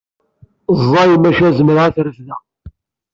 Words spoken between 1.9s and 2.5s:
t-refdeɣ.